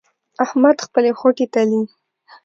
[0.43, 1.81] احمد خپلې خوټې تلي.